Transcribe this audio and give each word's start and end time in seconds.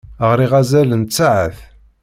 Ɣriɣ 0.31 0.51
azal 0.61 0.89
n 0.95 1.01
tsaɛet. 1.03 1.57